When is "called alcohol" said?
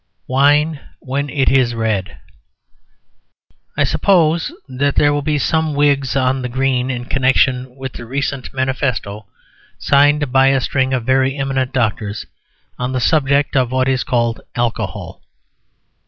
14.03-15.21